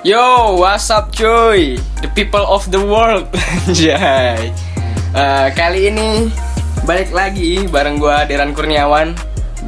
[0.00, 1.76] Yo, what's up cuy?
[2.00, 3.28] The people of the world.
[3.76, 4.48] Jai.
[5.12, 6.24] Eh, kali ini
[6.88, 9.12] balik lagi bareng gua Deran Kurniawan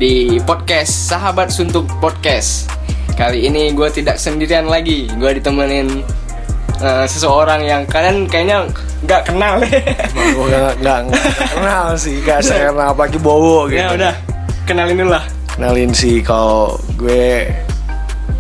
[0.01, 2.73] di podcast Sahabat Suntuk Podcast.
[3.13, 5.05] Kali ini gue tidak sendirian lagi.
[5.21, 6.01] Gue ditemenin
[6.81, 8.73] eh, seseorang yang kalian kayaknya
[9.05, 9.61] nggak kenal.
[10.17, 14.15] Gue gak, gak, gak kenal sih, gak saya kenal apalagi Bowo gitu ya udah,
[14.65, 15.29] kenalin dulu lah.
[15.53, 17.53] Kenalin sih kalau gue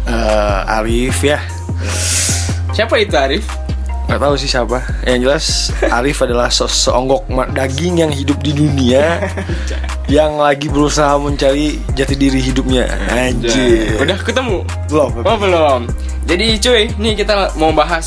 [0.09, 1.36] eh, Arif ya
[2.72, 3.44] Siapa itu Arif?
[4.08, 4.80] Gak tahu sih siapa.
[5.04, 5.44] Yang jelas
[5.88, 9.20] Arif adalah se seonggok daging yang hidup di dunia
[10.12, 12.84] Yang lagi berusaha mencari jati diri hidupnya.
[13.08, 13.96] Anjir.
[13.96, 14.60] Udah ketemu?
[14.92, 15.80] Belum Oh belum.
[16.28, 18.06] Jadi cuy, nih kita mau bahas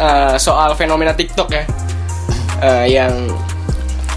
[0.00, 1.64] uh, soal fenomena TikTok ya,
[2.62, 3.10] Uh, yang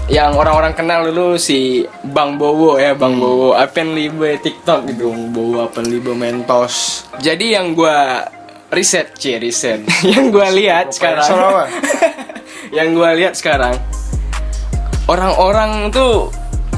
[0.06, 1.82] yang orang-orang kenal dulu si
[2.14, 5.10] Bang Bowo ya, Bang Bowo, Apen Libe TikTok gitu.
[5.10, 7.02] Dong bawa apa libe mentos?
[7.18, 8.22] Jadi yang gua
[8.68, 9.80] riset, cie riset,
[10.12, 11.26] yang gua lihat sekarang,
[12.76, 13.76] yang gua lihat sekarang,
[15.06, 16.30] orang-orang tuh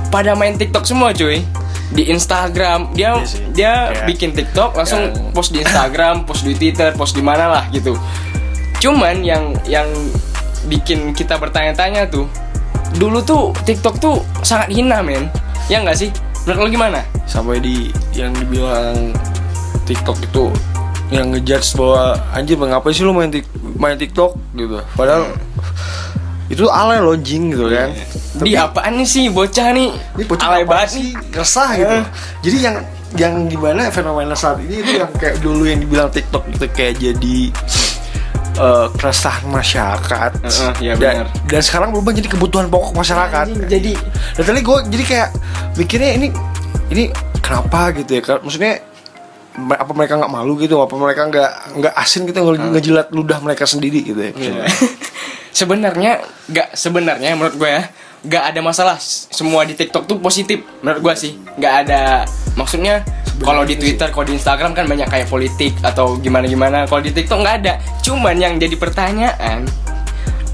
[0.09, 1.45] pada main TikTok semua cuy.
[1.89, 2.93] Di Instagram.
[2.93, 3.41] Dia Iya sih.
[3.57, 7.49] dia Kayak- bikin TikTok langsung yang- post di Instagram post di Twitter post di mana
[7.49, 7.97] lah gitu.
[8.77, 9.89] Cuman yang yang
[10.69, 12.29] bikin kita bertanya-tanya tuh
[13.01, 15.33] dulu tuh TikTok tuh sangat hina men.
[15.73, 16.13] Ya nggak sih?
[16.45, 17.01] Menurut lo gimana?
[17.25, 19.17] Sampai di yang dibilang
[19.89, 20.53] TikTok itu
[21.09, 23.49] yang ngejudge bahwa anjir mengapa sih lu main tik
[23.81, 24.81] main TikTok gitu.
[24.93, 25.33] Padahal
[26.49, 27.93] itu alay jing gitu kan.
[28.39, 31.97] di apaan nih sih bocah nih Ini bocah alay banget sih resah gitu.
[32.45, 32.77] Jadi yang
[33.17, 37.39] yang gimana fenomena saat ini itu yang kayak dulu yang dibilang TikTok itu kayak jadi
[38.61, 40.31] eh, keresahan masyarakat.
[40.45, 41.29] Heeh, iya dan, benar.
[41.49, 43.45] dan sekarang berubah jadi kebutuhan pokok masyarakat.
[43.49, 43.93] Anjing, jadi
[44.37, 45.29] Dan tadi gue jadi kayak
[45.81, 46.29] mikirnya ini
[46.93, 47.05] ini
[47.41, 48.41] kenapa gitu ya?
[48.45, 48.85] Maksudnya
[49.69, 50.79] apa mereka nggak malu gitu?
[50.79, 54.33] Apa mereka nggak nggak asin gitu nge- ngejilat ludah mereka sendiri gitu ya?
[54.33, 54.65] Iya.
[55.59, 57.83] sebenarnya nggak sebenarnya menurut gue ya
[58.19, 58.97] nggak ada masalah.
[59.03, 61.33] Semua di TikTok tuh positif menurut gue sih.
[61.57, 62.23] Nggak ada
[62.55, 63.03] maksudnya
[63.39, 67.11] kalau di Twitter kalau di Instagram kan banyak kayak politik atau gimana gimana kalau di
[67.11, 67.75] TikTok nggak ada.
[68.03, 69.63] Cuman yang jadi pertanyaan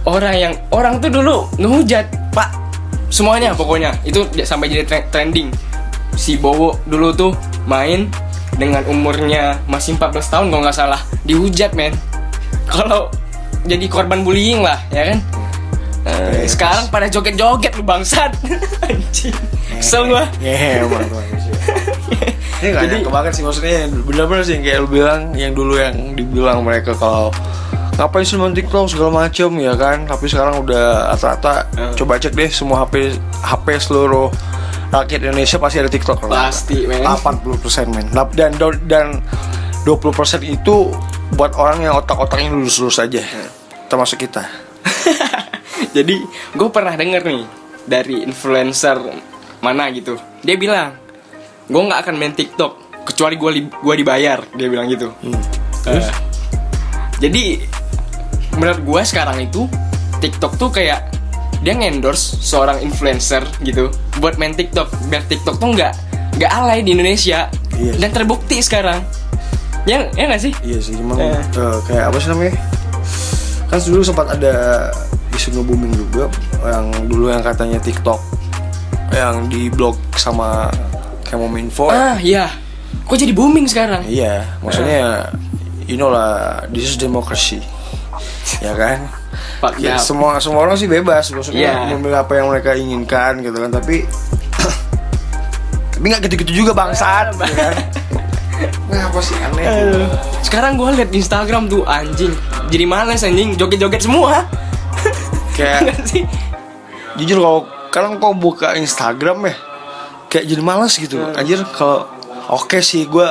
[0.04, 2.52] orang yang orang tuh dulu ngehujat pak.
[3.08, 3.94] Semuanya pokoknya.
[4.04, 5.48] Itu sampai jadi tre- trending.
[6.14, 7.32] Si Bowo dulu tuh
[7.64, 8.06] main
[8.54, 11.94] dengan umurnya masih 14 tahun kalau nggak salah dihujat men.
[12.64, 13.10] Kalau
[13.64, 15.18] jadi korban bullying lah ya kan?
[16.04, 18.36] Eh, sekarang pada joget-joget lu bangsat.
[18.84, 19.32] Anjing.
[19.74, 20.28] Kesel gua.
[20.38, 21.00] Ngehe emang.
[22.60, 25.74] Ini gak Jadi- nyangka banget sih maksudnya bener-bener sih yang kayak lu bilang yang dulu
[25.76, 27.28] yang dibilang mereka kalau
[27.94, 30.04] ngapain sih main TikTok segala macem ya kan?
[30.04, 31.92] Tapi sekarang udah rata-rata Eh.
[31.94, 34.28] coba cek deh semua HP HP seluruh
[35.02, 36.30] rakyat Indonesia pasti ada TikTok.
[36.30, 37.02] Pasti, men.
[37.02, 38.06] 80% men.
[38.14, 38.54] Nah, dan
[38.86, 39.18] dan
[39.82, 40.94] 20% itu
[41.34, 43.20] buat orang yang otak-otaknya lurus-lurus aja
[43.90, 44.46] termasuk kita.
[45.96, 46.22] Jadi
[46.54, 47.42] gue pernah denger nih
[47.84, 48.96] dari influencer
[49.60, 50.16] mana gitu.
[50.40, 50.96] Dia bilang
[51.68, 53.50] gue nggak akan main TikTok kecuali gue
[53.84, 55.12] gua dibayar dia bilang gitu.
[55.84, 56.08] Terus?
[56.08, 56.12] Eh,
[57.20, 57.60] jadi
[58.56, 59.68] menurut gue sekarang itu
[60.20, 61.12] TikTok tuh kayak
[61.64, 63.88] dia ngendorse seorang influencer gitu
[64.20, 65.92] buat main TikTok biar TikTok tuh nggak
[66.36, 67.98] nggak alay di Indonesia Iya.
[67.98, 69.02] dan terbukti sekarang
[69.82, 71.34] ya ya nggak sih Iya sih, emang Eh.
[71.34, 72.54] eh, kayak apa sih namanya?
[73.66, 74.54] Kan dulu sempat ada
[75.32, 76.30] isu nge-booming juga
[76.62, 78.20] yang dulu yang katanya TikTok
[79.10, 80.70] yang di blog sama
[81.24, 81.90] Kemominfo.
[81.90, 82.46] ah iya
[83.02, 85.32] kok jadi booming sekarang Iya, maksudnya
[85.84, 87.58] you know lah, this is democracy.
[88.60, 88.98] Ya kan?
[89.58, 91.96] Pak Ya, semua semua orang sih bebas maksudnya Iya.
[91.96, 94.04] memilih apa yang mereka inginkan gitu kan, tapi
[95.92, 97.74] tapi nggak gitu-gitu juga bangsat, ya kan?
[98.86, 99.66] Nah, apa sih aneh?
[99.66, 100.06] Aduh.
[100.40, 102.30] Sekarang gue liat di Instagram tuh anjing
[102.70, 104.46] Jadi males anjing joget-joget semua
[105.58, 105.90] Kayak
[107.18, 109.54] jujur kalau sekarang kau buka Instagram ya
[110.26, 112.10] kayak jadi malas gitu anjir kalau
[112.50, 113.28] oke sih gue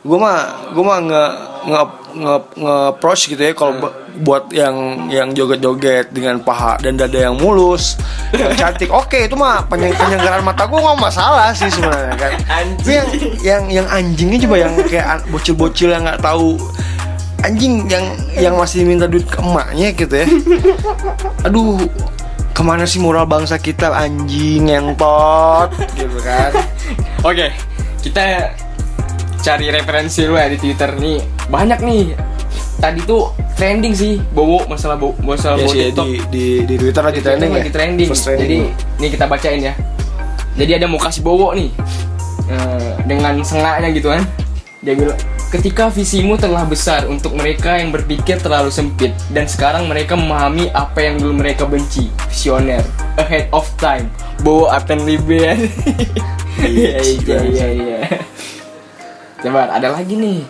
[0.00, 1.24] gue mah gue mah nge
[1.68, 1.82] nge
[2.18, 7.14] nge nge approach gitu ya kalau bu- buat yang yang joget-joget dengan paha dan dada
[7.14, 7.94] yang mulus
[8.34, 8.90] yang cantik.
[8.90, 12.32] Oke itu mah penyeng penyenggaran mata gue nggak masalah sih sebenarnya kan.
[12.82, 13.08] Tapi yang
[13.40, 16.58] yang yang anjingnya coba yang kayak bocil-bocil yang nggak tahu
[17.46, 18.04] anjing yang
[18.34, 20.26] yang masih minta duit ke emaknya gitu ya.
[21.46, 21.78] Aduh
[22.50, 26.50] ke mana sih moral bangsa kita anjing ngentot gitu kan.
[27.30, 27.54] Oke
[28.02, 28.50] kita
[29.38, 32.14] cari referensi lu ya di Twitter nih Banyak nih
[32.78, 37.02] Tadi tuh trending sih Bowo masalah Bowo masalah ya Bowo TikTok di, di di Twitter
[37.02, 38.08] lagi Di trending lagi ya trending.
[38.08, 38.40] Trending.
[38.40, 38.58] Jadi
[39.02, 39.74] nih kita bacain ya.
[40.58, 41.70] Jadi ada mau kasih bowo nih.
[42.48, 44.22] Eh, dengan sengaknya gitu kan.
[44.82, 45.18] Dia bilang
[45.48, 51.00] Ketika visimu telah besar untuk mereka yang berpikir terlalu sempit dan sekarang mereka memahami apa
[51.00, 52.12] yang dulu mereka benci.
[52.28, 52.84] Visioner,
[53.16, 54.12] ahead of time.
[54.44, 55.56] Bowo Aten Libean.
[56.60, 57.98] Iya iya iya iya.
[59.40, 60.44] Coba ada lagi nih.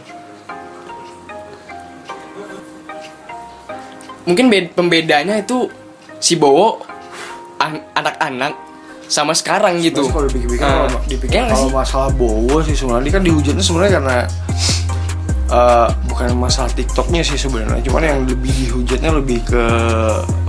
[4.28, 5.72] Mungkin bed- pembedanya itu
[6.18, 6.84] si Bowo
[7.58, 8.52] an- anak-anak
[9.08, 10.04] sama sekarang gitu.
[10.04, 10.84] Kalau dipikir-pikir Ah.
[10.84, 11.74] kalau dipikir Iya kalau sih?
[11.74, 14.16] masalah Bowo sih sebenarnya dia kan dihujatnya sebenarnya karena
[15.48, 19.64] eh, bukan masalah TikToknya sih sebenarnya, cuman yang lebih dihujatnya lebih ke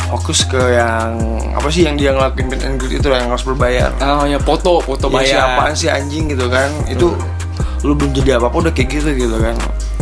[0.05, 1.15] fokus ke yang
[1.55, 3.95] apa sih yang dia ngelakuin meet and greet itu yang harus berbayar.
[3.97, 5.31] Oh ya foto, foto Ya, bayar.
[5.31, 6.67] siapaan sih anjing gitu kan?
[6.85, 7.15] Itu
[7.79, 9.55] lu belum jadi apa-apa udah kayak gitu gitu kan.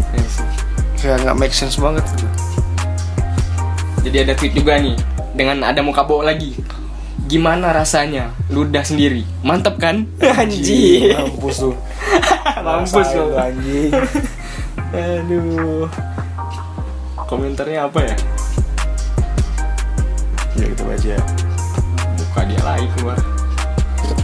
[0.10, 0.46] Iya sih.
[0.98, 2.26] Kayak nggak make sense banget gitu.
[4.02, 4.98] Jadi ada tweet juga nih
[5.38, 6.58] dengan ada muka Bowo lagi.
[7.28, 8.32] Gimana rasanya?
[8.48, 9.28] Ludah sendiri.
[9.44, 10.08] Mantep kan?
[10.40, 11.12] Anjing.
[11.12, 11.72] Mampus lu.
[12.66, 13.24] Mampus lu.
[13.30, 13.92] lu, anjing.
[14.96, 15.86] Aduh.
[17.28, 18.16] Komentarnya apa ya?
[20.56, 21.16] Ya kita baca.
[22.16, 23.20] Muka dia lagi keluar.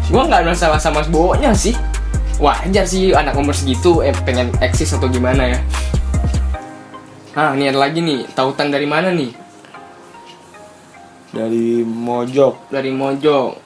[0.08, 1.76] Gua nggak masalah sama Bowo-nya sih.
[2.40, 5.60] Wajar sih anak umur segitu eh, pengen eksis atau gimana ya.
[7.36, 8.32] Ah, ini ada lagi nih.
[8.32, 9.43] Tautan dari mana nih?
[11.34, 13.58] Dari Mojok Dari Mojo.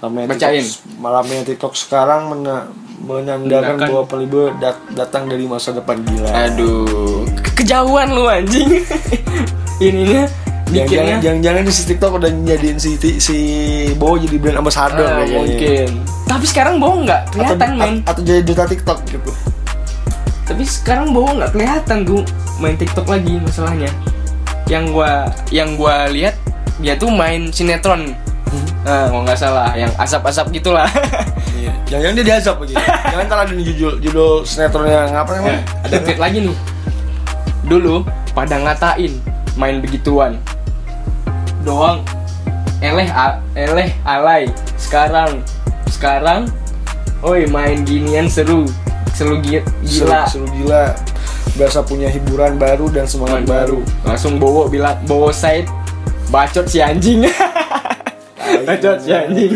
[0.00, 0.60] Malamnya Bacain.
[0.60, 2.68] TikTok, malamnya TikTok sekarang mena-
[3.00, 6.28] menandakan bahwa Pelibe dat- datang dari masa depan gila.
[6.44, 8.84] Aduh, ke- kejauhan lu anjing.
[9.80, 10.28] Ininya
[10.66, 13.36] Jangan-jangan jangan di si TikTok udah nyadiin si si, si
[13.94, 15.38] Bowo jadi brand ambassador Ah, kayaknya.
[15.38, 15.88] mungkin.
[16.24, 17.94] Tapi sekarang Bowo nggak Atau, kelihatan main.
[18.02, 19.30] atau jadi duta TikTok gitu.
[20.44, 22.20] Tapi sekarang Bowo nggak kelihatan tuh
[22.58, 23.90] main TikTok lagi masalahnya.
[24.66, 25.10] Yang gua
[25.48, 26.34] yang gua lihat
[26.78, 28.14] dia tuh main sinetron.
[28.84, 30.86] Nah, kalau nggak salah, yang asap-asap gitulah.
[31.54, 31.72] Iya.
[31.88, 32.74] Jangan-jangan dia diazab lagi.
[32.76, 35.60] Jangan kalau ada judul judul sinetron yang apa namanya?
[35.86, 36.56] Ada tweet lagi nih.
[37.64, 38.04] Dulu
[38.34, 39.12] pada ngatain
[39.56, 40.36] main begituan.
[41.64, 42.04] Doang
[42.84, 44.44] eleh a- eleh alay.
[44.76, 45.40] Sekarang
[45.88, 46.50] sekarang
[47.24, 48.68] oi main ginian seru.
[49.16, 50.26] Seru gi- gila.
[50.28, 50.92] Seru, seru gila.
[51.54, 53.80] Berasa punya hiburan baru dan semangat Main baru.
[54.02, 55.70] Langsung Bowo bilang Bowo side
[56.34, 57.22] bacot si anjing.
[58.66, 59.54] bacot si anjing.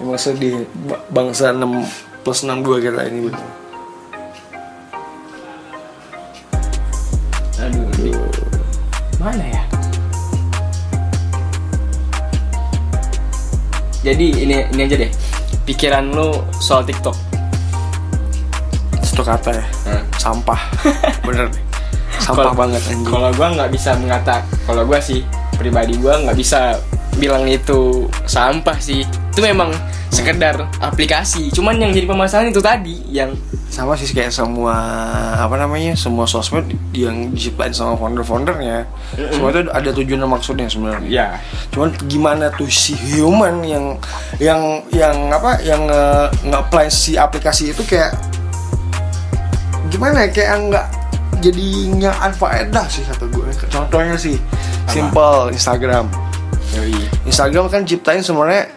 [0.00, 3.48] Emang sedih Ba- bangsa 6 plus 62 kita ini betul.
[7.60, 8.10] Aduh, ini
[9.20, 9.62] mana ya?
[14.00, 15.12] Jadi ini ini aja deh.
[15.68, 16.32] Pikiran lu
[16.64, 17.12] soal TikTok.
[19.04, 19.64] Satu kata ya.
[19.84, 20.02] Nah.
[20.16, 20.60] Sampah.
[21.28, 21.69] Bener deh.
[22.30, 23.06] Sampah Kalau- banget anjing.
[23.10, 25.20] Kalau gua nggak bisa mengata, kalau gua sih
[25.58, 26.78] pribadi gua nggak bisa
[27.18, 29.02] bilang itu sampah sih.
[29.04, 29.74] Itu memang
[30.10, 31.50] sekedar aplikasi.
[31.50, 33.34] Cuman yang jadi permasalahan itu tadi yang
[33.70, 34.74] sama sih kayak semua
[35.38, 38.82] apa namanya semua sosmed yang diciptain sama founder-foundernya
[39.30, 41.26] semua itu ada tujuan dan maksudnya sebenarnya ya
[41.70, 43.94] cuman gimana tuh si human yang
[44.42, 46.04] yang yang apa yang nge,
[46.50, 48.10] nge-apply si aplikasi itu kayak
[49.86, 50.86] gimana ya kayak nggak
[51.40, 54.36] jadinya anfaedah sih kata gue contohnya sih
[54.86, 56.06] simple Instagram.
[57.26, 58.70] Instagram kan ciptain sebenarnya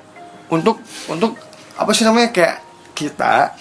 [0.49, 1.37] untuk untuk
[1.77, 2.61] apa sih namanya kayak
[2.93, 3.53] kita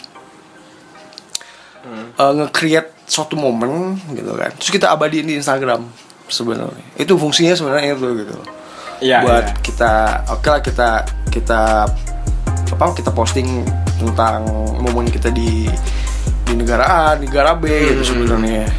[2.16, 5.84] eh, nge-create suatu momen gitu kan terus kita abadiin di Instagram
[6.28, 8.36] sebenarnya itu fungsinya sebenarnya itu gitu
[9.02, 9.58] Iya, buat iya.
[9.58, 9.92] kita
[10.30, 10.88] oke lah kita
[11.26, 11.60] kita
[12.72, 13.66] apa kita posting
[13.98, 14.46] tentang
[14.78, 15.66] momen kita di
[16.46, 17.88] di negara A, negara B Hmm.
[17.92, 18.70] gitu sebenarnya.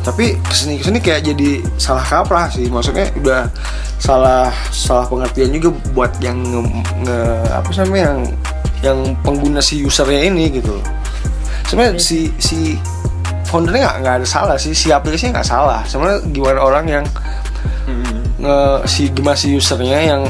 [0.00, 3.52] Tapi ke sini ke sini kayak jadi salah kaprah sih, maksudnya udah
[4.00, 6.60] salah salah pengertian juga buat yang nge,
[7.04, 8.18] nge- apa sih namanya yang
[8.80, 10.80] yang pengguna si usernya ini gitu.
[11.68, 12.80] Sebenarnya si si
[13.44, 15.84] foundernya nggak nggak ada salah sih, si aplikasinya nggak salah.
[15.84, 17.04] Sebenarnya gimana orang yang
[18.40, 20.22] nge si gimana si usernya yang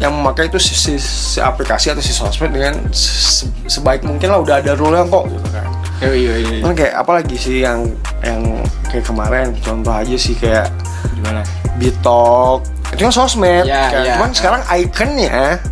[0.00, 4.40] yang memakai itu si, si, si aplikasi atau si sosmed dengan se- sebaik mungkin lah
[4.40, 5.68] udah ada rule yang kok gitu kan
[6.00, 6.58] Yoi, yoi, yoi.
[6.64, 7.84] kan kayak apalagi sih yang
[8.22, 8.40] yang
[8.86, 10.68] kayak kemarin contoh aja sih kayak
[11.12, 11.40] Gimana?
[11.76, 12.60] Bitok
[12.90, 14.02] itu kan sosmed Ya, kan.
[14.02, 14.14] ya.
[14.14, 15.62] cuman sekarang ikonnya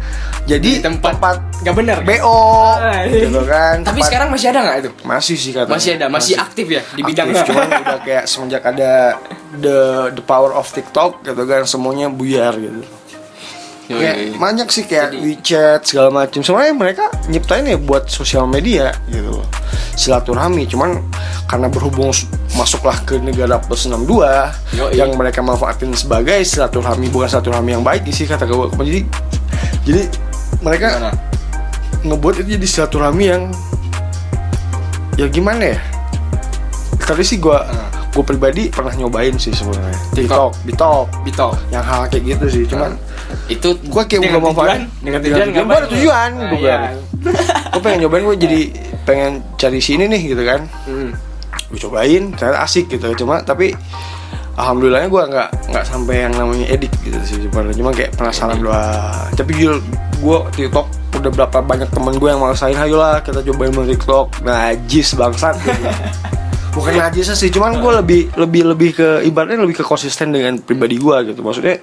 [0.45, 1.99] jadi Di tempat tempat Gak bener.
[2.01, 2.39] BO
[2.73, 4.91] Ah, gitu kan Tapi Tempat- sekarang masih ada nggak itu?
[5.03, 7.35] masih sih katanya Masih ada, masih, aktif ya di bidangnya.
[7.37, 8.93] aktif, cuman udah kayak semenjak ada
[9.53, 9.79] the
[10.15, 12.81] the power of TikTok gitu kan semuanya buyar gitu
[13.89, 16.39] Yoi, Kayak banyak sih kayak Jadi- WeChat segala macam.
[16.39, 19.49] Sebenarnya mereka nyiptain ya buat sosial media gitu loh.
[19.99, 21.03] Silaturahmi, cuman
[21.51, 22.15] karena berhubung
[22.55, 24.07] masuklah ke negara plus 62
[24.79, 24.95] Yoi.
[24.95, 28.71] yang mereka manfaatin sebagai silaturahmi bukan silaturahmi yang baik sih kata gue.
[28.79, 29.01] Jadi
[29.83, 30.03] jadi
[30.63, 31.11] mereka Gimana?
[31.99, 33.43] ngebuat itu jadi silaturahmi yang
[35.19, 35.79] ya gimana ya
[37.03, 37.89] tadi sih gue Hmm.
[38.15, 40.51] gue pribadi pernah nyobain sih sebenarnya TikTok.
[40.67, 42.95] Bitok Bito yang hal kayak gitu sih cuman
[43.49, 44.55] itu gue kayak belum mau
[45.03, 46.79] dengan tujuan gue ada tujuan Nah, gue iya.
[47.73, 48.61] gue pengen nyobain gue jadi
[49.09, 50.69] pengen cari sini nih gitu kan.
[50.85, 51.17] Hmm.
[51.69, 53.25] gue cobain ternyata asik gitu.
[53.25, 53.73] Cuma tapi
[54.57, 59.33] alhamdulillahnya gue nggak nggak sampai yang namanya edik gitu sih cuma cuma kayak penasaran doang.
[59.33, 59.81] Tapi gue
[60.21, 60.87] gue TikTok
[61.19, 64.45] udah berapa banyak temen gue yang maksain ayolah kita cobain main TikTok.
[64.45, 65.57] Najis bangsat.
[65.65, 65.81] Gitu.
[66.77, 71.01] bukan najis sih cuman gue lebih lebih lebih ke ibaratnya lebih ke konsisten dengan pribadi
[71.01, 71.41] gue gitu.
[71.41, 71.81] Maksudnya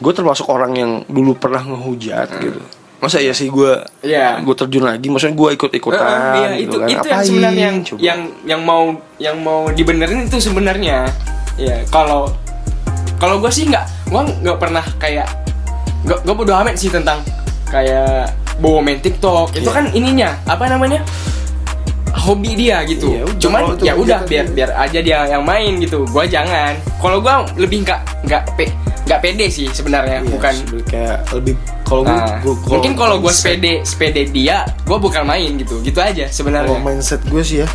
[0.00, 3.72] gue termasuk orang yang dulu pernah ngehujat gitu masa ya sih gue
[4.04, 4.38] Iya.
[4.40, 5.08] gue terjun lagi?
[5.08, 8.82] Maksudnya gue ikut ikutan Heeh, iya, itu itu yang sebenarnya yang, yang yang mau
[9.16, 11.08] yang mau dibenerin itu sebenarnya.
[11.56, 12.28] Ya kalau
[13.16, 15.28] kalau gue sih nggak gue nggak pernah kayak
[16.04, 17.24] gue gue bodo amat sih tentang
[17.66, 19.56] kayak bawa main TikTok.
[19.56, 19.76] Itu Iya.
[19.80, 21.00] kan ininya apa namanya?
[22.10, 23.16] Hobi dia gitu.
[23.16, 26.04] Iya, udah, cuman ya udah biar biar aja dia yang main gitu.
[26.04, 26.76] Gue jangan.
[27.00, 28.42] Kalau gue lebih nggak nggak
[29.10, 30.54] nggak pede sih sebenarnya Iya, bukan
[30.86, 35.50] kayak lebih kalau gue Nah, gue- mungkin kalau gue sepede sepede dia gue bukan main
[35.56, 37.68] gitu gitu aja sebenarnya kalau mindset gue sih ya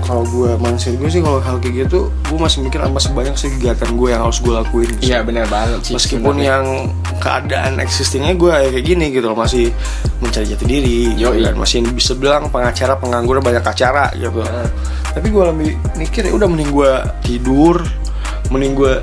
[0.00, 3.52] kalau gue mindset gue sih kalau hal kayak gitu gue masih mikir apa sebanyak sih
[3.52, 4.88] kegiatan gue yang harus gue lakuin.
[4.98, 5.92] Iya benar banget sih.
[5.92, 6.48] meskipun sebenarnya.
[6.48, 6.64] yang
[7.14, 9.68] keadaan existingnya gue ya kayak gini gitu loh masih
[10.18, 11.44] mencari jati diri gitu Yoi.
[11.44, 14.68] kan masih bisa bilang pengacara pengangguran banyak acara gitu Heeh.
[15.12, 17.76] tapi gue lebih mikir ya udah mending gue tidur
[18.48, 18.94] mending gue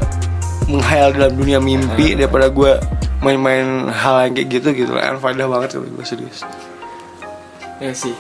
[0.66, 2.78] menghayal dalam dunia mimpi daripada gue
[3.20, 6.42] main-main hal yang kayak gitu gitu lah faedah banget kalau gue serius
[7.76, 8.16] ya sih.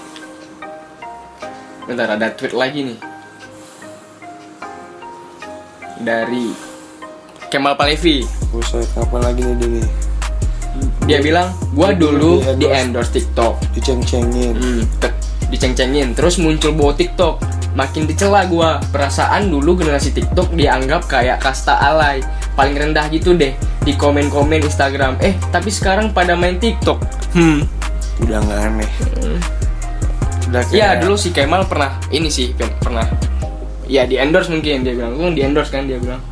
[1.85, 2.99] Bentar ada tweet lagi nih.
[5.95, 6.51] Dari
[7.47, 8.25] Kemal Palevi.
[8.51, 9.85] Buset, kapan lagi nih dia nih
[11.05, 13.63] Dia bilang, gua Di- dulu di- di endorse TikTok.
[13.71, 14.81] diceng-cengin Hmm,
[15.47, 17.39] diceng-cengin terus muncul bawa TikTok.
[17.71, 18.83] Makin dicela gua.
[18.89, 22.19] Perasaan dulu generasi TikTok dianggap kayak kasta alay,
[22.55, 25.19] paling rendah gitu deh di komen-komen Instagram.
[25.19, 26.97] Eh, tapi sekarang pada main TikTok.
[27.31, 27.67] Hmm.
[28.15, 28.89] udah nggak aneh
[30.47, 33.03] udah Iya kayak dulu si Kemal pernah ini sih pernah
[33.85, 36.23] ya di endorse mungkin dia bilang di endorse kan dia bilang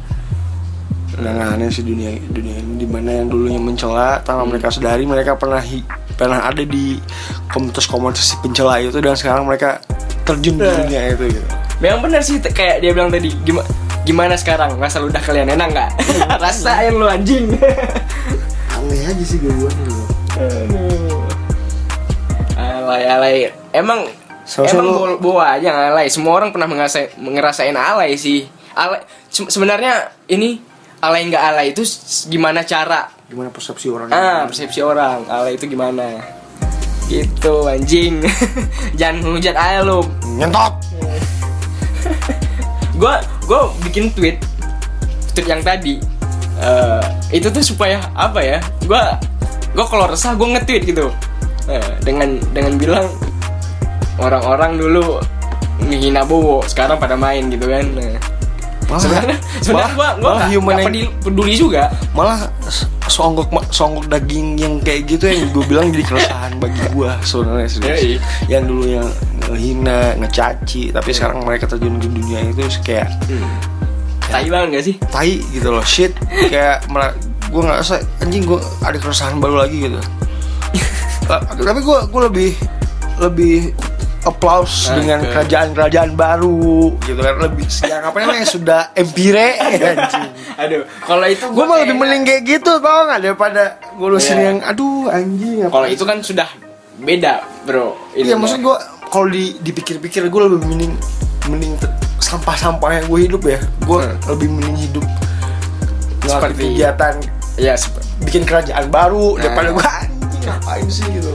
[1.14, 5.04] udah nggak aneh sih dunia dunia ini di mana yang dulunya mencela tanpa mereka sadari
[5.04, 5.84] mereka pernah hi-
[6.16, 6.98] pernah ada di
[7.50, 9.84] komunitas-komunitas pencela itu dan sekarang mereka
[10.24, 10.78] terjun di Nah.
[10.80, 11.44] dunia itu gitu
[11.78, 13.68] memang benar sih kayak dia bilang tadi gimana
[14.04, 14.76] gimana sekarang?
[14.78, 15.90] Rasa ludah kalian enak nggak?
[16.44, 17.56] Rasain lu anjing.
[18.70, 19.52] Aneh aja sih gue
[22.54, 23.36] alay alay.
[23.72, 24.06] Emang
[24.44, 26.08] Sama-sama emang lu- bawa, bawa aja alay.
[26.12, 28.44] Semua orang pernah ngerasain ngerasain alay sih.
[28.76, 30.60] Alay se- sebenarnya ini
[31.00, 31.84] alay nggak alay itu
[32.28, 33.08] gimana cara?
[33.28, 35.26] Gimana persepsi orang ah persepsi orang.
[35.26, 36.20] Alay itu gimana?
[37.08, 38.20] Gitu anjing.
[39.00, 40.04] Jangan hujat aja lu.
[40.36, 40.74] Nyentot
[42.96, 44.38] gua gua bikin tweet
[45.32, 45.98] tweet yang tadi.
[46.56, 48.60] Eh, itu tuh supaya apa ya?
[48.86, 49.18] Gua
[49.74, 51.10] gua kalau resah gua nge-tweet gitu.
[51.66, 53.08] Eh, dengan dengan bilang
[54.16, 55.20] orang-orang dulu
[55.84, 57.86] ngehina Bowo sekarang pada main gitu kan.
[58.84, 61.84] Malah sebenarnya sebenarnya gua gua malah human peduli, peduli juga.
[62.14, 66.82] Malah s- songgok ma- songgok daging yang kayak gitu yang gue bilang jadi keresahan bagi
[66.90, 68.00] gue sebenarnya serius.
[68.00, 68.14] Yoi.
[68.48, 69.08] yang dulu yang
[69.54, 70.90] ngehina ngecaci.
[70.90, 73.08] Tapi sekarang mereka terjun di dunia itu kayak
[74.24, 74.96] tai banget gak sih?
[75.06, 76.12] Tai gitu loh shit.
[76.50, 76.90] Kayak
[77.48, 80.02] gue nggak rasa anjing gue ada keresahan baru lagi gitu.
[81.24, 82.52] Eh, tapi gue gue lebih
[83.22, 83.56] lebih
[84.24, 87.36] applause Nah, dengan ke- kerajaan-kerajaan baru gitu kan.
[87.38, 89.54] Lebih yang apa namanya sudah empire
[89.86, 90.30] anjing.
[90.56, 94.46] Aduh kalau itu gue malah lebih mending kayak gitu tau nggak daripada ngurusin Iya.
[94.48, 96.48] yang aduh anjing kalau itu kan sudah
[96.96, 97.94] beda bro.
[98.16, 98.78] Iya maksud gue
[99.14, 100.94] kalau di dipikir-pikir gue lebih mending
[101.46, 101.74] mending
[102.18, 104.18] sampah-sampah yang gue hidup ya gue Hmm.
[104.28, 105.06] lebih mending hidup
[106.24, 107.14] Seperti- kegiatan
[107.54, 109.46] ya sep- bikin kerajaan baru Nah.
[109.46, 111.30] daripada gue anjing ngapain sih gitu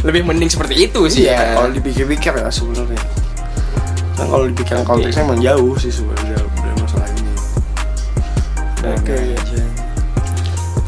[0.00, 3.00] lebih mending seperti itu sih iya ya kalau dipikir-pikir ya sebenarnya
[4.14, 4.84] nah kalau dipikir Oke.
[4.84, 7.32] konteksnya emang jauh sih sebenarnya dari masalah ini
[8.84, 9.16] Oke.
[9.32, 9.62] aja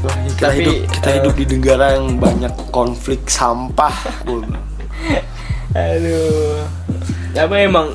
[0.01, 3.93] Wah, kita Tapi, hidup kita eh, hidup di negara yang banyak konflik sampah.
[5.75, 6.67] Aduh.
[7.31, 7.95] Ya apa emang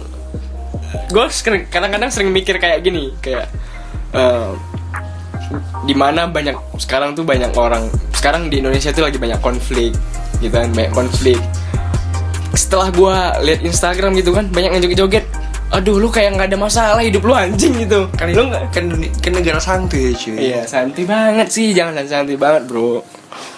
[1.12, 1.26] gue
[1.68, 3.52] kadang-kadang sering mikir kayak gini, kayak
[4.16, 4.50] eh
[5.86, 9.94] di mana banyak sekarang tuh banyak orang sekarang di Indonesia tuh lagi banyak konflik
[10.40, 11.38] gitu kan banyak konflik.
[12.56, 13.18] Setelah gue
[13.52, 15.26] lihat Instagram gitu kan banyak yang joget-joget
[15.74, 18.08] aduh lu kayak nggak ada masalah hidup lu anjing gitu.
[18.16, 18.72] Kan lu nggak?
[18.72, 18.86] kan
[19.20, 20.56] kan negara santai cuy.
[20.56, 23.04] Iya santai banget sih jangan santai banget bro.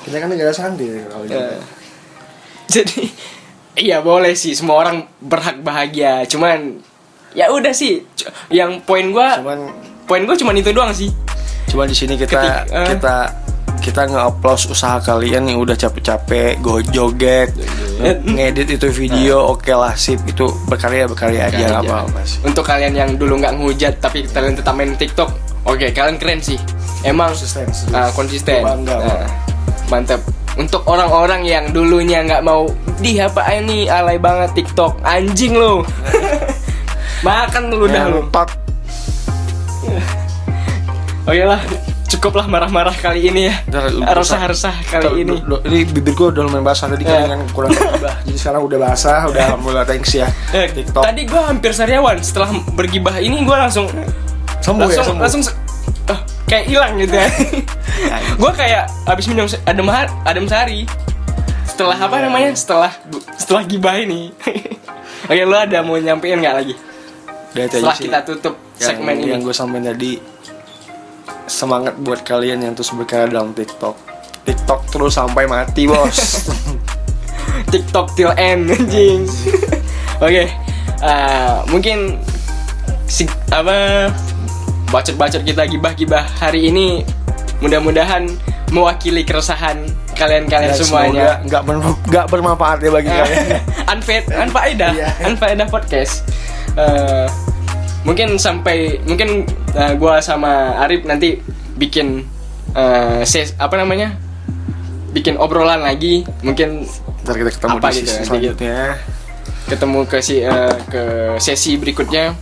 [0.03, 1.53] Kita kan negara santai kalau Ya.
[2.67, 3.07] jadi
[3.77, 4.51] iya boleh sih.
[4.51, 6.25] Semua orang berhak bahagia.
[6.25, 6.81] Cuman
[7.31, 8.01] ya udah sih.
[8.49, 9.59] Yang poin gua cuman
[10.03, 11.13] poin gua cuman itu doang sih.
[11.69, 12.87] Cuman di sini kita Ketik- eh.
[12.97, 13.15] kita
[13.77, 17.55] kita nge-upload usaha kalian yang udah capek-capek go joget
[18.01, 20.19] nge- ngedit itu video oke lah sip.
[20.25, 22.41] Itu berkarya berkarya aja apa-apa sih.
[22.43, 25.29] Untuk kalian yang dulu nggak ngehujat tapi kalian tetap main TikTok
[25.63, 26.57] oke kalian keren sih.
[27.05, 28.65] Emang Konsisten, ah, konsisten.
[28.65, 29.29] Bangga, Bang.
[29.87, 30.19] mantap
[30.57, 32.65] untuk orang-orang yang dulunya nggak mau
[32.97, 33.85] di apa ini?
[33.85, 34.99] Alay banget TikTok.
[35.01, 35.85] Anjing lo
[37.25, 38.21] makan lu dah lu.
[38.23, 38.49] Ngentot.
[41.23, 41.61] oke lah
[42.07, 43.55] cukuplah marah-marah kali ini ya.
[44.07, 45.43] Resah-resah kali ini.
[45.65, 49.59] ini bibir gue udah lumayan basah tadi kan kurang bah jadi sekarang udah basah udah
[49.59, 51.03] mulai thanks ya Eh, TikTok.
[51.03, 53.91] tadi gue hampir sariawan setelah bergibah ini gue langsung
[54.61, 55.21] sembuh ya langsung sembuh.
[55.21, 55.55] langsung se-
[56.47, 57.29] kayak hilang gitu ya.
[58.39, 59.87] Gue kayak abis minum adem
[60.23, 60.87] adem sari
[61.67, 62.55] setelah apa namanya?
[62.55, 62.91] Setelah
[63.35, 64.33] setelah gibah ini.
[65.29, 66.75] Oke lo ada mau nyampein nggak lagi?
[67.53, 68.07] Setelah sih.
[68.07, 69.29] kita tutup yang, segmen ini.
[69.35, 70.17] yang gue sampaikan tadi
[71.47, 73.95] semangat buat kalian yang terus berkarya dalam TikTok.
[74.47, 76.47] TikTok terus sampai mati bos.
[77.73, 79.27] TikTok till end anjing.
[80.25, 80.47] Oke
[81.03, 82.17] eh, mungkin
[83.05, 84.09] si apa
[84.87, 87.03] bacot-bacot kita gibah-gibah hari ini
[87.59, 88.29] mudah-mudahan
[88.69, 93.45] mewakili keresahan kalian-kalian Dan semuanya nggak ber- nggak bermanfaat ya bagi kalian
[93.93, 95.07] Unfaid, unfaedah, Iya.
[95.23, 96.27] unfaedah podcast.
[96.75, 97.25] Eh,
[98.03, 101.39] mungkin sampai mungkin eh, gua sama Arif nanti
[101.73, 102.27] bikin
[102.73, 104.11] eh, ses apa namanya?
[105.15, 106.83] Bikin obrolan lagi, mungkin
[107.23, 108.77] ntar kita ketemu Apa di gitu, selanjutnya
[109.67, 111.03] ketemu ke si eh, ke
[111.37, 112.35] sesi berikutnya.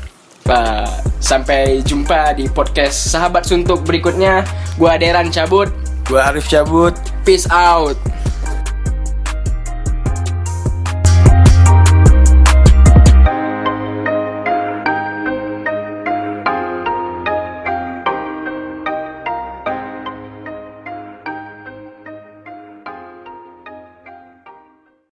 [1.26, 4.46] Sampai jumpa di podcast Sahabat Suntuk berikutnya.
[4.78, 5.74] Gua Deran cabut.
[6.06, 6.94] gue Arif cabut
[7.26, 7.98] Peace out.